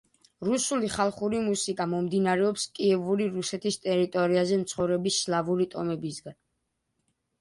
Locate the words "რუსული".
0.47-0.87